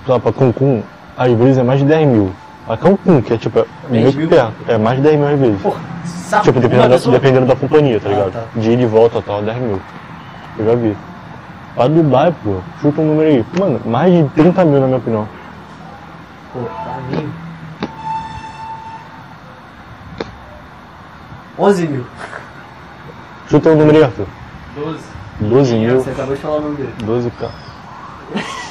[0.07, 0.81] lá pra Cancún,
[1.17, 2.31] às vezes é mais de 10 mil.
[2.67, 4.27] A Cancún, que é tipo, é 10 meio mil?
[4.29, 5.61] perto, é mais de 10 mil às vezes.
[5.61, 6.43] Porra, saco.
[6.43, 8.31] Tipo, dependendo da, dependendo da companhia, tá Ah, ligado?
[8.33, 8.43] tá.
[8.55, 9.81] De ida e volta, tal, 10 mil.
[10.59, 10.97] Eu já vi.
[11.75, 13.45] Pra Dubai, pô, chuta um número aí.
[13.59, 15.27] Mano, mais de 30 mil na minha opinião.
[16.51, 17.29] Pô, pra mim.
[21.59, 22.05] 11 mil.
[23.49, 24.25] Chuta um número aí, Arthur.
[24.75, 24.99] 12.
[25.39, 26.93] 12 mil, Você acabou de falar o nome dele.
[27.03, 27.49] 12k.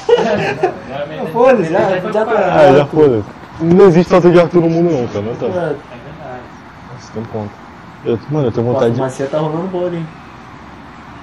[0.87, 1.33] Claramente.
[1.33, 2.25] Foda-se, já, Já já foi tá.
[2.29, 3.23] Ah, já foda
[3.61, 5.25] Não existe falta de Arthur no mundo não, cara.
[5.25, 5.47] Não tá.
[5.47, 5.77] É verdade.
[6.93, 7.51] Nossa, tem um ponto.
[8.05, 9.01] Eu, mano, eu tenho vontade de.
[9.01, 10.07] macia tá rolando bola, hein?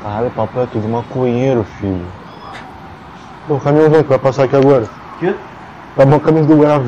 [0.04, 2.06] Caralho, papo é tudo maconheiro, filho.
[3.48, 4.86] Pô, o caminhão vem que vai passar aqui agora.
[5.19, 5.34] Que?
[5.96, 6.58] Tá bom o caminho do.
[6.63, 6.80] Tá?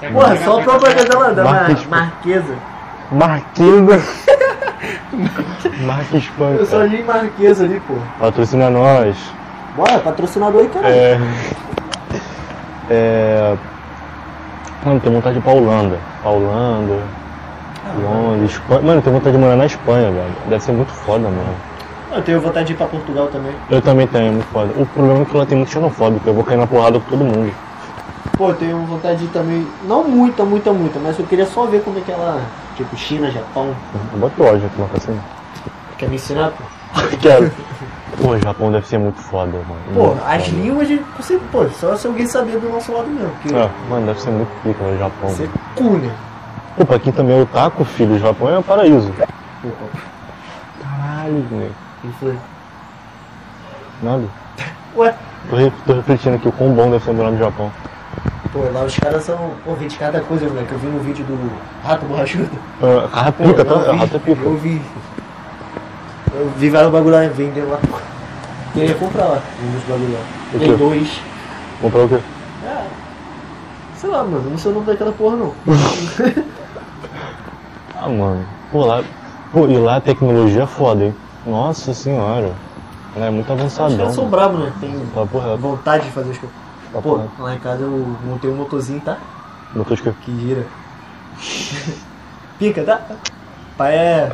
[0.00, 2.54] Quer Porra, só propaganda lá da Marques- Mar- Marquesa.
[3.10, 4.02] Marquesa.
[5.84, 7.94] Marques Eu só li Marquesa ali, pô.
[8.20, 9.16] Patrocina nós.
[9.78, 10.88] Bora, patrocinador aí, cara.
[10.88, 11.20] É.
[12.90, 13.56] É.
[14.84, 15.96] Mano, tenho vontade de ir pra Holanda.
[16.20, 16.98] Pra Holanda.
[18.02, 18.80] Londres, Espanha.
[18.80, 20.32] Mano, eu tenho vontade de morar na Espanha, velho.
[20.48, 21.54] Deve ser muito foda, mano.
[22.10, 23.52] Eu tenho vontade de ir pra Portugal também.
[23.70, 24.72] Eu também tenho, é muito foda.
[24.76, 27.24] O problema é que lá tem muito xenofóbico, eu vou cair na porrada com todo
[27.24, 27.54] mundo.
[28.36, 29.64] Pô, eu tenho vontade de ir também.
[29.84, 32.40] Não muita, muita, muita, mas eu queria só ver como é que ela.
[32.76, 33.72] Tipo, China, Japão.
[34.12, 35.20] Eu boto ódio aqui na assim.
[35.98, 36.64] Quer me ensinar, pô?
[37.22, 37.52] Quero.
[38.22, 39.80] Pô, o Japão deve ser muito foda, mano.
[39.94, 40.56] Pô, Muito as foda.
[40.56, 40.96] línguas de.
[41.16, 43.30] Você, pô, só se alguém saber do nosso lado mesmo.
[43.42, 45.30] Porque É, mano, deve ser muito pica o Japão.
[45.30, 46.00] você é cu?
[46.76, 49.12] Pô, pra quem também é otaku, filho, o Japão é um paraíso.
[49.62, 49.68] Pô,
[50.82, 51.44] Caralho,
[52.02, 52.36] quem foi?
[54.02, 54.24] Nada.
[54.96, 55.14] Ué,
[55.50, 57.70] Tô, tô refletindo aqui o quão bom deve ser morar no Japão.
[58.52, 59.52] pô, lá os caras são.
[59.64, 60.72] Pô, de cada coisa, moleque.
[60.72, 61.52] Eu vi no vídeo do
[61.86, 62.50] Rato Borrachudo.
[62.82, 63.92] Ah, Rato pica, tá?
[63.92, 64.42] Rato pica.
[64.42, 64.82] Eu vi.
[66.34, 67.78] Eu vi vários bagulho lá vendendo lá.
[68.72, 70.20] Queria comprar lá, um dos bagulho lá.
[70.54, 71.20] O Tem dois.
[71.80, 72.18] Comprar o quê?
[72.64, 72.86] É.
[73.96, 75.54] Sei lá, mano, não sei o nome daquela porra não.
[78.00, 78.46] Ah, mano.
[78.70, 79.02] Pô, lá.
[79.52, 81.14] Pô, e lá a tecnologia é foda, hein?
[81.44, 82.52] Nossa senhora.
[83.16, 83.96] Ela é muito Os avançadão.
[83.98, 84.72] caras são bravos, né?
[84.80, 85.56] Tem reto.
[85.58, 86.56] vontade de fazer as coisas.
[86.92, 87.30] Papo Pô, reto.
[87.40, 89.16] lá em casa eu montei um motorzinho, tá?
[89.74, 90.12] Botou de quê?
[90.24, 90.66] Que gira.
[92.58, 93.00] Pica, tá?
[93.78, 94.32] Pai é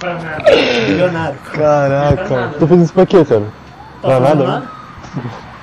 [0.00, 0.42] Pra nada.
[0.88, 1.38] milionário.
[1.52, 2.50] Caraca.
[2.58, 3.42] Tu fez isso pra quê, cara?
[4.02, 4.68] Tá Pra fazendo nada?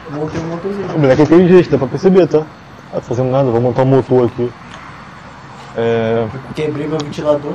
[0.09, 0.87] Montei um motorzinho.
[0.95, 2.39] O moleque é inteligente, dá pra perceber, tá?
[2.93, 4.49] Tá fazendo nada, vou montar um motor aqui.
[5.77, 6.25] É.
[6.55, 7.53] Quebrei meu ventilador.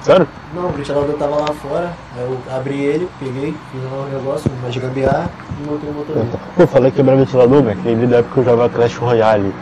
[0.00, 0.26] Sério?
[0.54, 4.70] Não, o ventilador tava lá fora, aí eu abri ele, peguei, fiz um negócio, uma
[4.70, 5.28] de gambiarra
[5.60, 6.30] e montei o motor dele.
[6.56, 7.86] Pô, falei quebrar ventilador, moleque.
[7.86, 9.54] Ele da época que eu jogava Clash Royale.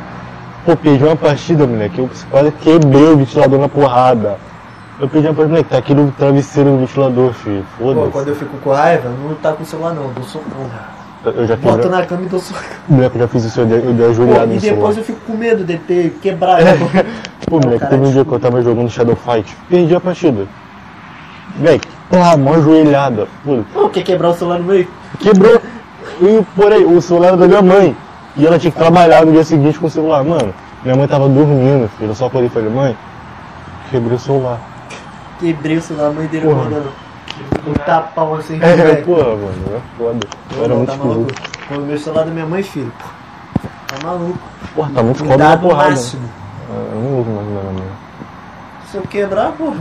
[0.65, 1.99] Pô, perdi uma partida, moleque.
[1.99, 4.39] Eu quase quebrei o ventilador na porrada.
[4.99, 5.69] Eu partida, moleque.
[5.69, 7.67] Tá aqui no travesseiro do ventilador, filho.
[7.79, 8.31] Pô, quando Foda-se.
[8.31, 10.71] eu fico com raiva, não tá com o celular não, eu dou socão.
[11.25, 11.67] Eu já fiz.
[11.71, 12.63] Boto na cama e dou socão.
[12.89, 14.97] Moleque, eu já fiz isso, eu dei, eu dei Pô, ajoelhada e no depois celular.
[14.97, 16.65] eu fico com medo de ter quebrado.
[17.47, 19.55] Pô, moleque, teve um dia que eu tava jogando Shadow Fight.
[19.69, 20.47] Perdi a partida.
[21.59, 23.29] Moleque, pá, mó ajoelhada.
[23.45, 24.89] Pô, Pô, quer quebrar o celular no meio?
[25.19, 25.61] Quebrou.
[26.23, 27.97] E, porém, o celular era da minha mãe.
[28.37, 30.25] E ela tinha que trabalhar no dia seguinte com o celular.
[30.25, 32.11] Mano, minha mãe tava dormindo, filho.
[32.11, 32.97] Eu só acordei e falei, mãe,
[33.91, 34.59] quebrei o celular.
[35.39, 36.65] Quebrei o celular, a mãe dele Porra.
[36.65, 36.93] mandando
[37.67, 38.59] um tapão assim.
[38.63, 39.03] É, moleque.
[39.03, 40.27] porra, mano, é foda.
[40.57, 41.33] Eu era Não, muito tá maluco.
[41.69, 42.93] Pô, meu celular da minha mãe, filho.
[42.99, 43.69] pô.
[43.89, 44.39] Tá maluco.
[44.75, 45.91] Porra, tá muito foda na Cuidado porrada.
[45.91, 46.31] máximo.
[46.71, 47.93] É, Eu não uso mais nada minha.
[48.91, 49.77] Se eu quebrar, porra,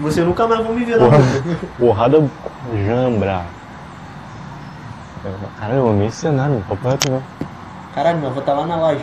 [0.00, 1.56] você nunca mais vai me ver, Porra, não.
[1.78, 2.30] porrada
[2.86, 3.42] jambra.
[5.58, 6.64] Caralho, eu amei esse cenário, mano.
[6.68, 7.22] Papo reto não.
[7.94, 9.00] Caralho, meu, eu vou estar lá na loja.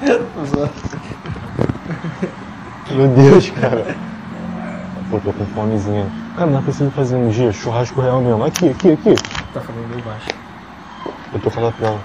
[2.90, 3.96] Meu Deus, cara.
[5.10, 6.06] Pô, tô com fomezinha.
[6.36, 8.44] Cara, nós precisamos fazer um dia churrasco real mesmo.
[8.44, 9.14] Aqui, aqui, aqui.
[9.52, 10.28] Tá falando meio baixo.
[11.32, 12.00] Eu tô falando pra ela.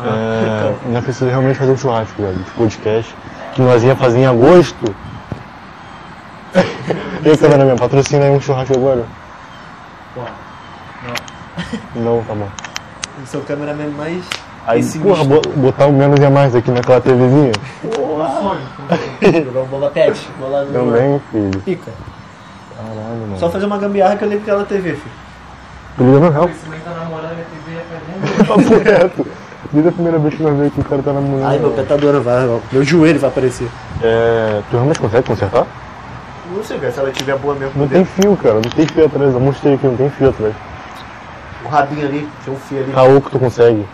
[0.00, 3.14] É, nós precisamos realmente fazer um churrasco, velho, de podcast.
[3.54, 4.94] Que nós ia fazer em agosto.
[7.24, 9.04] e aí, cameraman, patrocina aí um churrasco agora.
[11.94, 12.48] Não, tá bom.
[13.26, 14.24] Seu cameraman mais.
[14.68, 17.52] Aí, Esse porra, botar um menos e mais aqui naquela TVzinha.
[19.42, 20.28] Jogar um bola pet.
[20.38, 20.72] Bola no.
[20.74, 21.60] Também, filho.
[21.62, 21.90] Pica.
[22.76, 23.38] Caralho, mano.
[23.38, 25.14] Só fazer uma gambiarra que eu lembro aquela TV, filho.
[25.98, 26.50] Liga no real.
[28.46, 29.26] Papo reto.
[29.72, 31.46] Desde a primeira vez que nós vemos que o cara tá namorando.
[31.48, 32.46] Ai, meu pé tá doendo, vai.
[32.46, 32.58] ó.
[32.70, 33.68] Meu joelho vai aparecer.
[34.02, 35.66] É, tu realmente consegue consertar?
[36.54, 37.72] Não sei, cara, se ela tiver boa mesmo.
[37.74, 38.22] Não tem dentro.
[38.22, 38.54] fio, cara.
[38.56, 39.32] Não tem fio atrás.
[39.32, 40.54] Eu mostrei aqui, não tem fio atrás.
[41.64, 42.92] O rabinho ali, tem um fio ali.
[42.92, 43.86] Caô que tu consegue.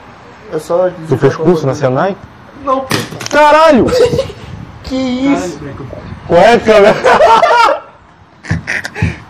[0.54, 0.88] É só.
[1.08, 2.16] Tu fez curso na Senai?
[2.64, 2.94] Não, pô.
[3.30, 3.86] Caralho!
[4.84, 5.58] Que isso?
[6.28, 6.94] Qual é, cara?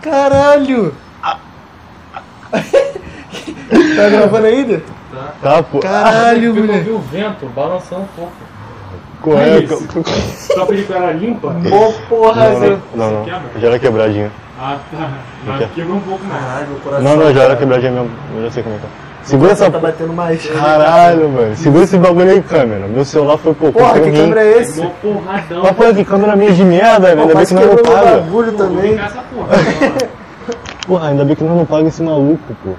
[0.01, 0.93] Caralho!
[2.51, 4.83] tá gravando ainda?
[5.41, 5.79] Tá, pô.
[5.79, 6.79] Caralho, Eu moleque.
[6.83, 8.33] vi o vento balançando um pouco.
[9.21, 9.65] Qual é?
[10.53, 11.47] Só pedi pra ela limpa?
[11.71, 12.77] Ô, porra, Não, Zé.
[12.93, 13.41] não, não, Quebra?
[13.53, 13.61] não.
[13.61, 14.31] Já era quebradinha.
[14.59, 15.09] Ah, tá.
[15.45, 16.43] Mas quebrou um pouco mais.
[16.43, 17.03] Caralho, meu coração.
[17.03, 18.11] Não, não, já era quebradinha mesmo.
[18.35, 18.89] Eu já sei como é que é.
[19.25, 20.45] Segura essa tá batendo mais.
[20.45, 21.55] Caralho, mano.
[21.55, 22.85] Segura esse bagulho aí, câmera.
[22.87, 23.71] Meu celular foi pô.
[23.71, 24.79] Porra, que câmera é esse?
[24.81, 25.63] Mó porradão.
[25.63, 27.21] Mas pô, que câmera minha de merda, velho.
[27.21, 28.17] Ainda bem mas que nós não meu paga.
[28.19, 28.97] bagulho Vou também.
[28.97, 29.49] porra.
[30.87, 32.71] Porra, ainda bem que nós não paga esse maluco, pô.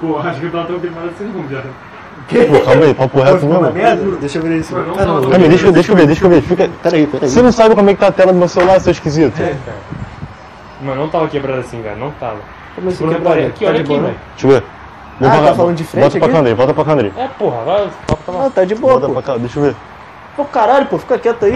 [0.00, 1.62] Pô, acho que eu tava tão queimado assim não, já.
[1.62, 4.16] Pô, calma aí, papo reto uma mesmo.
[4.16, 4.74] Deixa eu ver isso.
[4.74, 5.20] Não não.
[5.22, 6.42] Calma aí, deixa, eu- deixa eu ver, deixa eu ver.
[6.42, 6.68] Fica...
[6.82, 7.28] Peraí, peraí.
[7.30, 9.32] Você não sabe como é que tá a tela do meu celular, seu esquisito?
[10.82, 11.96] Mano, não tava quebrado assim, cara.
[11.96, 12.36] Não tava.
[12.74, 13.40] Como assim, Bruno, quebrado?
[13.46, 14.12] Aqui, Tá olha de aqui, boa, velho.
[14.12, 14.18] né?
[14.36, 14.64] Deixa eu ver.
[15.20, 16.34] Ah, Volta tá pra- falando de frente Volta pra aqui?
[16.36, 17.12] câmera aí, volta pra aí.
[17.24, 17.90] É, porra, vai.
[18.06, 18.38] Papo tá lá.
[18.44, 19.12] Não, tá de boa, Volta pô.
[19.14, 19.76] pra cá, deixa eu ver.
[20.36, 21.52] Pô, caralho, pô, fica quieto aí.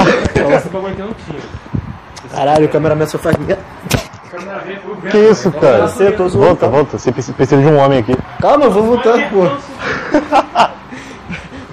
[0.54, 1.40] Esse bagulho aqui não tinha.
[2.30, 3.62] Caralho, o cameraman só faz merda.
[5.10, 5.62] Que isso, velho.
[5.62, 5.86] cara?
[5.86, 6.46] Você, tô zoando.
[6.48, 6.98] Volta, volta.
[6.98, 8.16] Você precisa de um homem aqui.
[8.40, 9.46] Calma, eu vou voltando, pô.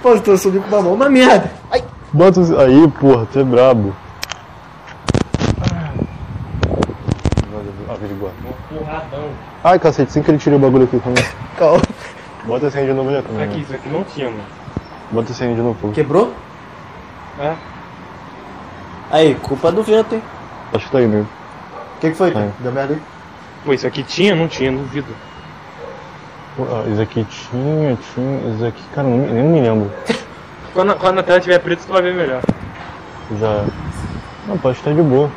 [0.02, 1.50] Pô, eu tô subindo com uma mão, uma merda.
[1.70, 1.84] Ai.
[2.12, 2.50] Bota os...
[2.58, 3.94] aí, porra, tu é brabo.
[7.88, 8.32] Averiguar.
[8.42, 9.28] Mó porradão.
[9.64, 11.24] Ai, cacete, sem que ele tirou o bagulho aqui também.
[11.56, 11.82] Calma.
[12.44, 13.44] Bota esse aí de novo aí, câmera.
[13.44, 14.42] Aqui, isso aqui não tinha, mano.
[15.12, 15.92] Bota esse aí de novo.
[15.92, 16.32] Quebrou?
[17.38, 17.54] É.
[19.10, 20.22] Aí, culpa do vento, hein?
[20.72, 21.28] Acho que tá aí mesmo.
[21.96, 22.30] O que, que foi?
[22.30, 22.50] É.
[22.58, 23.00] Deu merda aí?
[23.64, 24.34] Pô, isso aqui tinha?
[24.34, 25.14] Não tinha, duvido.
[26.58, 28.54] Ah, Isso aqui tinha, tinha.
[28.54, 29.90] Isso aqui, cara, nem, nem me lembro.
[30.74, 32.40] Quando, quando a tela estiver preta, tu vai ver melhor.
[33.38, 33.62] Já.
[34.48, 35.30] Não, pode estar de boa.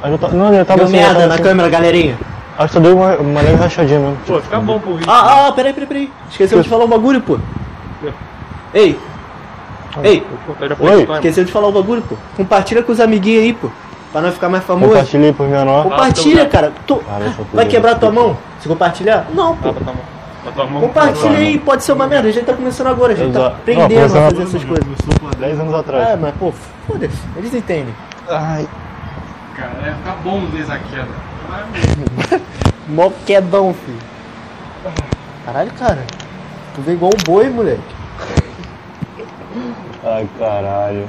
[0.00, 0.28] Ah, já tá...
[0.28, 1.42] Não, já tava Deu assim, já merda tava na assim.
[1.42, 2.18] câmera, galerinha.
[2.58, 4.16] Acho que só deu uma, uma leve rachadinha mesmo.
[4.26, 5.08] Pô, fica bom pro vídeo.
[5.08, 6.12] Ah, ah, peraí, peraí, peraí.
[6.28, 7.38] Esqueceu de falar um bagulho, pô.
[8.74, 8.98] Ei.
[10.02, 10.26] Ei,
[10.80, 11.08] Oi.
[11.14, 12.16] esqueceu de falar um bagulho, pô.
[12.36, 13.68] Compartilha com os amiguinhos aí, pô.
[14.10, 14.90] Pra nós ficar mais famoso.
[14.90, 15.84] Compartilhei por menor.
[15.84, 16.72] Compartilha, cara.
[16.84, 17.00] Tu...
[17.24, 19.26] Essa Vai quebrar tua mão se compartilhar?
[19.32, 19.68] Não, pô.
[19.68, 20.66] Ah.
[20.80, 22.28] Compartilha aí, pode ser uma merda.
[22.28, 24.84] A gente tá começando agora, a gente tá aprendendo Não, a fazer essas coisas.
[24.84, 26.08] Começou por 10 anos atrás.
[26.08, 26.52] É, mas pô,
[26.88, 27.18] foda-se.
[27.36, 27.94] Eles entendem.
[28.28, 28.66] Ai.
[29.56, 31.06] Cara, é ficar bom desde a queda.
[31.06, 31.37] Maravilha.
[32.88, 33.98] Mó quedão, filho.
[35.44, 36.04] Caralho, cara.
[36.74, 37.82] Tu vê igual um boi, moleque.
[40.04, 41.08] Ai, caralho.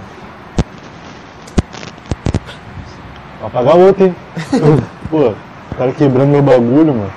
[3.40, 4.16] Vou apagar outro, hein?
[5.10, 7.12] Pô, o cara quebrando meu bagulho, mano.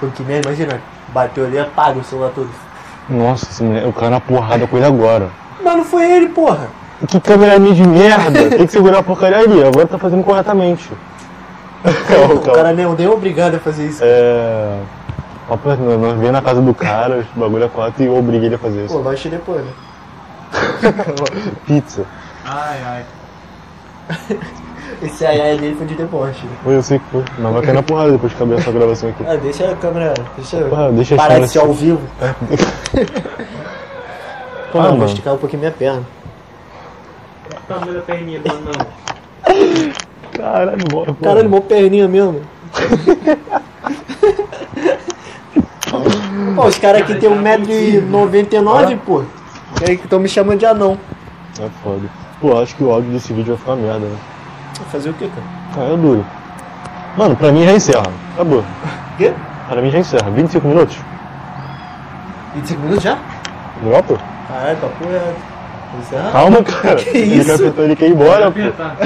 [0.00, 0.80] Pô, que merda, imagina.
[1.08, 2.50] Bateu ali, apaga o celular todo.
[3.08, 5.30] Nossa, esse moleque, o cara na porrada com ele agora.
[5.62, 6.68] Mas não foi ele, porra.
[7.08, 8.50] Que câmera minha de merda!
[8.50, 10.90] Tem que segurar a porcaria ali, agora tá fazendo corretamente.
[12.34, 14.00] O cara nem, nem é obrigado a fazer isso.
[14.02, 14.78] É.
[15.48, 18.48] Papo, reto, nós vem na casa do cara, o bagulho é quatro e eu obriguei
[18.48, 18.98] ele a fazer Pô, isso.
[18.98, 19.72] lanche depois, né?
[21.66, 22.06] Pizza.
[22.46, 23.04] Ai, ai.
[25.02, 26.44] Esse ai ai dele foi de deboche.
[26.46, 26.52] Né?
[26.62, 27.24] Foi, eu sei que foi.
[27.38, 29.24] Mas vai cair na porrada depois de acabar essa gravação aqui.
[29.26, 30.14] Ah, deixa a câmera.
[30.36, 30.68] Deixa eu.
[30.68, 32.00] Porra, deixa a parar de história ser ao vivo.
[34.72, 36.02] Pô, Ah, não, vou esticar um pouquinho minha perna.
[37.50, 38.72] O tamanho da perninha do anão.
[40.34, 41.14] Caralho, bora.
[41.22, 42.42] Caralho, mó perninha mesmo.
[46.54, 49.22] Pô, os caras aqui tem 1,99m, pô.
[49.80, 50.98] E aí que estão me chamando de anão.
[51.60, 52.08] É foda.
[52.40, 54.16] Pô, acho que o áudio desse vídeo vai ficar merda, né?
[54.76, 55.88] Vou fazer o quê, cara?
[55.88, 56.24] Ah, é duro.
[57.16, 58.06] Mano, pra mim já encerra.
[58.34, 58.60] Acabou.
[58.60, 59.32] O quê?
[59.68, 60.30] Pra mim já encerra.
[60.30, 60.96] 25 minutos?
[62.54, 63.18] 25 minutos já?
[63.82, 64.16] Legal, pô?
[64.48, 65.34] Caralho, papo é.
[66.00, 66.32] Encerrar?
[66.32, 66.96] Calma, cara.
[66.96, 67.46] Que ele isso?
[67.46, 68.60] quer apertar, ele quer ir embora, pô.
[68.60, 68.96] Apertar.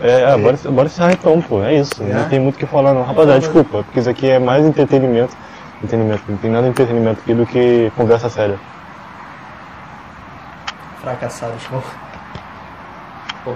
[0.00, 1.62] É, ah, bora, bora encerrar então, pô.
[1.62, 2.02] É isso.
[2.02, 2.12] É?
[2.12, 3.02] Não tem muito o que falar, não.
[3.02, 5.36] Rapaziada, desculpa, porque isso aqui é mais entretenimento.
[5.82, 6.22] Entretenimento.
[6.28, 8.58] Não tem nada de entretenimento aqui do que conversa séria.
[11.00, 11.80] Fracassados, pô.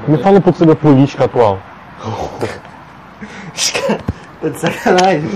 [0.06, 1.58] Me fala um pouco sobre a política atual.
[4.40, 5.28] Tô de sacanagem.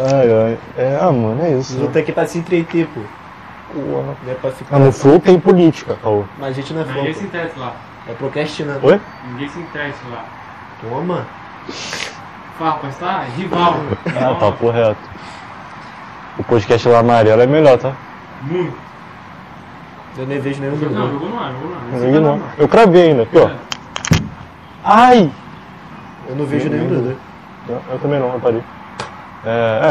[0.00, 0.58] Ai, ai.
[0.76, 1.76] É, ah, mano, é isso.
[1.78, 3.00] Não tá aqui pra se entreter, pô.
[3.76, 4.16] Porra.
[4.24, 4.76] Não é pra ficar.
[4.76, 6.24] Ah, no Flow tem política, Caô.
[6.38, 7.74] Mas a gente não é Ninguém se interessa lá.
[8.08, 8.86] É procrastinando.
[8.86, 9.00] Oi?
[9.30, 10.24] Ninguém se interessa lá.
[10.80, 11.26] Toma.
[12.58, 13.24] Farpas, tá?
[13.36, 13.80] Rival.
[14.06, 14.96] Ah, papo reto.
[16.38, 17.92] O podcast lá amarelo é melhor, tá?
[18.42, 18.76] Muito.
[20.16, 21.12] Eu nem vejo nenhum Não, jogador.
[21.12, 21.82] jogou no ar, jogou no ar.
[21.92, 22.34] Não tá não.
[22.34, 22.54] ar.
[22.56, 23.48] Eu cravei ainda, aqui, ó.
[23.48, 23.56] É.
[24.84, 25.30] Ai!
[26.28, 27.16] Eu não vejo nenhum jogador.
[27.68, 28.62] Eu, eu também não, reparei.
[29.48, 29.48] É,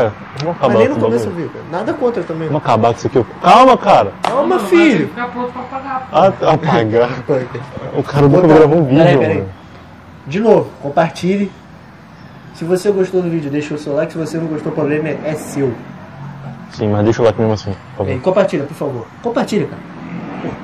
[0.07, 1.47] é, vamos acabar Mas nem no com o começo eu bagulho.
[1.47, 1.65] vi, cara.
[1.71, 2.47] Nada contra também.
[2.49, 3.25] Vamos acabar com isso aqui.
[3.41, 4.11] Calma, cara!
[4.21, 5.07] Calma, Não, filho.
[5.07, 6.09] Ficar pronto pra pagar.
[6.11, 7.09] Ah, apagar.
[7.97, 9.37] O cara nunca gravou um vídeo, Peraí, peraí.
[9.37, 9.49] mano.
[10.27, 11.49] De novo, compartilhe.
[12.55, 14.11] Se você gostou do vídeo, deixa o seu like.
[14.11, 15.73] Se você não gostou, o problema é, seu.
[16.71, 18.21] Sim, mas deixa o like mesmo assim, por E favor.
[18.23, 19.07] compartilha, por favor.
[19.23, 19.81] Compartilha, cara.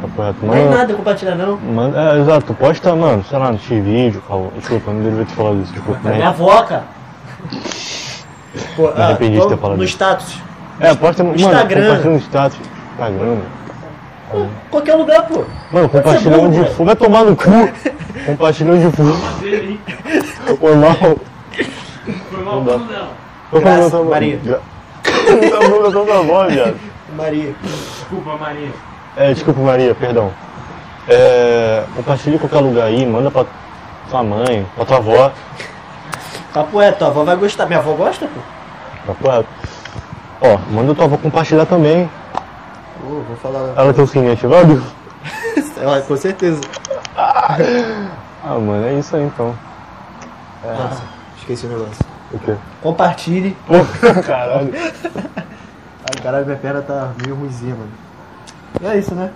[0.01, 0.45] Tá correto.
[0.45, 1.57] Não é nada compartilhar, não.
[1.57, 4.21] manda, é, exato, posta, mano, sei lá, no X-Vídeo.
[4.57, 5.99] Desculpa, eu não deveria ter falado isso, desculpa.
[6.03, 6.15] É né?
[6.17, 6.83] minha avó, cara.
[8.75, 9.93] Pô, ah, arrependi de ter falado no isso.
[9.93, 10.37] status.
[10.79, 11.81] É, posta no Instagram.
[11.81, 12.59] Mano, compartilha no status.
[12.93, 13.37] Instagram.
[14.31, 15.43] Pô, qualquer lugar, pô.
[15.71, 16.85] Mano, compartilha onde for.
[16.85, 17.43] Vai tomar no cu.
[18.25, 19.39] compartilha onde for.
[19.41, 19.79] Dele,
[20.59, 20.95] Foi mal.
[22.29, 22.77] Foi mal Não dá.
[22.77, 23.59] não.
[23.61, 24.09] Graça, falando, tá.
[24.11, 24.39] Maria.
[24.43, 24.59] Gra-
[25.03, 26.75] Tá bom, tá bom, bom, viado.
[27.15, 27.53] Maria.
[27.63, 28.69] Desculpa, Maria.
[29.17, 30.31] É, desculpa, Maria, perdão.
[31.07, 33.45] É, compartilha em qualquer lugar aí, manda pra
[34.09, 35.31] tua mãe, pra tua avó.
[36.53, 37.65] Papo é, tua avó vai gostar.
[37.65, 38.39] Minha avó gosta, pô.
[39.07, 39.49] Tá correto.
[40.41, 42.09] Ó, manda tua avó compartilhar também.
[43.01, 43.73] Pô, vou falar.
[43.75, 44.83] Ela tem o sininho ativado?
[45.77, 46.61] Ela, com certeza.
[47.15, 47.57] Ah,
[48.43, 49.55] mano, é isso aí então.
[50.63, 51.03] Nossa,
[51.37, 52.05] esqueci o negócio.
[52.31, 52.55] O quê?
[52.81, 53.57] Compartilhe.
[53.67, 53.73] Pô,
[54.21, 54.73] caralho.
[54.75, 58.93] Ai, caralho, minha perna tá meio ruimzinha, mano.
[58.93, 59.31] É isso, né?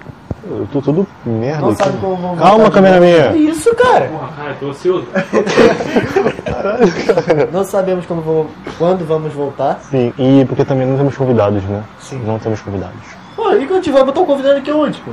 [0.48, 1.84] Eu tô tudo merda Não aqui.
[1.84, 3.16] sabe como Calma, voltar de câmera minha.
[3.32, 4.06] É isso, cara.
[4.08, 5.06] Porra, cara, eu tô ansioso.
[7.52, 9.80] Não sabemos como vou, quando vamos voltar.
[9.90, 11.84] Sim, e porque também não temos convidados, né?
[12.00, 12.22] Sim.
[12.26, 12.96] Não temos convidados.
[13.36, 15.12] Pô, e quando a gente vai botar um convidado aqui onde, pô?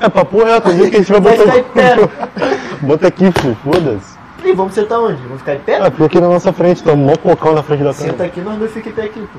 [0.00, 1.52] É papo reto, o dia que a gente vai Vai botar.
[1.52, 1.96] ficar em pé.
[2.82, 4.16] Bota aqui, filho, foda-se.
[4.44, 5.22] E vamos sentar onde?
[5.22, 5.76] Vamos ficar em pé?
[5.76, 8.26] Ah, fica aqui na nossa frente, tá um mó pocão na frente da Senta câmera.
[8.28, 9.38] aqui, nós dois fica em pé aqui, pô.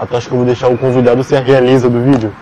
[0.00, 2.32] Ah, tu acha que eu vou deixar o convidado ser a realeza do vídeo?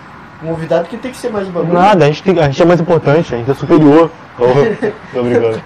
[0.41, 1.73] Convidado que tem que ser mais bagulho.
[1.75, 4.11] Nada, a gente, tem- a gente é mais importante, a gente é superior.
[4.39, 4.45] Tô,
[5.13, 5.61] tô brincando.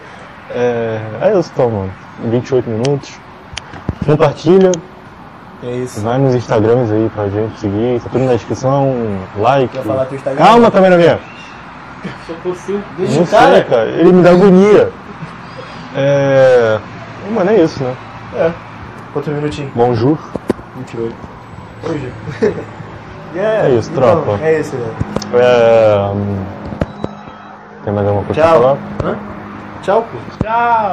[0.51, 1.93] É, é isso então, mano.
[2.25, 3.13] 28 minutos.
[4.07, 4.73] Compartilha,
[5.63, 6.01] É isso.
[6.01, 8.95] vai nos Instagrams aí pra gente seguir, tá tudo na descrição,
[9.37, 9.69] like.
[9.77, 10.43] Quer falar teu Instagram?
[10.45, 11.19] Calma, câmera minha.
[12.27, 12.81] Só tô seu.
[12.97, 13.53] Deixa Não cara.
[13.55, 13.89] sei, cara.
[13.91, 14.91] Ele me dá agonia.
[15.95, 16.79] É.
[17.31, 17.95] Mano, é isso, né?
[18.35, 18.51] É.
[19.13, 19.71] Quantos minutinhos?
[19.75, 20.19] Bonjour.
[20.79, 21.15] 28.
[21.89, 22.13] Hoje.
[23.35, 24.39] É isso, tropa.
[24.43, 25.43] É isso, velho.
[25.43, 26.11] É...
[26.15, 26.37] hum,
[27.85, 28.51] Tem mais alguma coisa Tchau.
[28.61, 28.79] pra falar?
[29.05, 29.19] Hã?
[29.83, 30.19] Tchau, pô.
[30.45, 30.91] Tchau.